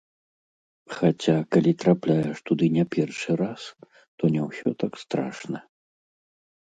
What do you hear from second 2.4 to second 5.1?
туды не першы раз, то не ўсё так